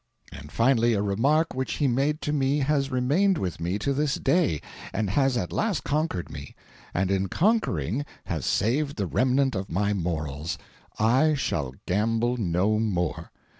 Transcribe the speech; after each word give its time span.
And 0.31 0.51
finally, 0.51 0.95
a 0.95 1.01
remark 1.03 1.53
which 1.53 1.73
he 1.73 1.87
made 1.87 2.21
to 2.21 2.33
me 2.33 2.57
has 2.61 2.89
remained 2.89 3.37
with 3.37 3.59
me 3.59 3.77
to 3.77 3.93
this 3.93 4.15
day, 4.15 4.59
and 4.91 5.11
has 5.11 5.37
at 5.37 5.53
last 5.53 5.83
conquered 5.83 6.31
me; 6.31 6.55
and 6.91 7.11
in 7.11 7.27
conquering 7.27 8.03
has 8.25 8.43
saved 8.43 8.95
the 8.95 9.05
remnant 9.05 9.53
of 9.53 9.69
my 9.69 9.93
morals: 9.93 10.57
I 10.97 11.35
shall 11.35 11.75
gamble 11.85 12.37
no 12.37 12.79
more. 12.79 13.29